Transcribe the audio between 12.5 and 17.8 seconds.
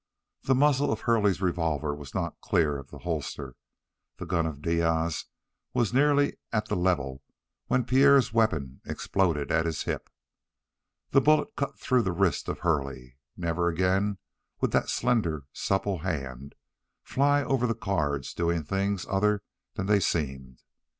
Hurley. Never again would that slender, supple hand fly over the